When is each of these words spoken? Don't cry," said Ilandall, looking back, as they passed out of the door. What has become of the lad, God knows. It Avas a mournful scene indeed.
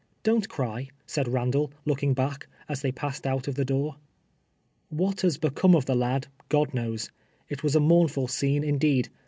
Don't 0.23 0.49
cry," 0.49 0.89
said 1.05 1.27
Ilandall, 1.27 1.69
looking 1.85 2.15
back, 2.15 2.47
as 2.67 2.81
they 2.81 2.91
passed 2.91 3.27
out 3.27 3.47
of 3.47 3.53
the 3.53 3.63
door. 3.63 3.97
What 4.89 5.21
has 5.21 5.37
become 5.37 5.75
of 5.75 5.85
the 5.85 5.93
lad, 5.93 6.25
God 6.49 6.73
knows. 6.73 7.11
It 7.49 7.59
Avas 7.59 7.75
a 7.75 7.79
mournful 7.81 8.27
scene 8.27 8.63
indeed. 8.63 9.09